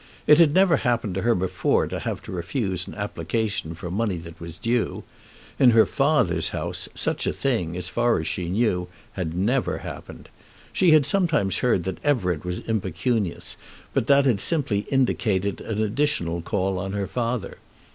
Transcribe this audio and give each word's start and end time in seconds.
It 0.25 0.39
had 0.39 0.55
never 0.55 0.77
happened 0.77 1.13
to 1.13 1.21
her 1.21 1.35
before 1.35 1.85
to 1.85 1.99
have 1.99 2.23
to 2.23 2.31
refuse 2.31 2.87
an 2.87 2.95
application 2.95 3.75
for 3.75 3.91
money 3.91 4.17
that 4.17 4.39
was 4.41 4.57
due. 4.57 5.03
In 5.59 5.69
her 5.77 5.85
father's 5.85 6.49
house 6.49 6.89
such 6.95 7.27
a 7.27 7.31
thing, 7.33 7.77
as 7.77 7.87
far 7.87 8.17
as 8.19 8.27
she 8.27 8.49
knew, 8.49 8.87
had 9.13 9.35
never 9.35 9.77
happened. 9.85 10.29
She 10.73 10.89
had 10.89 11.05
sometimes 11.05 11.59
heard 11.59 11.83
that 11.83 12.03
Everett 12.03 12.43
was 12.43 12.61
impecunious, 12.61 13.57
but 13.93 14.07
that 14.07 14.25
had 14.25 14.39
simply 14.39 14.87
indicated 14.89 15.61
an 15.61 15.79
additional 15.79 16.41
call 16.41 16.79
upon 16.79 16.93
her 16.93 17.05
father. 17.05 17.57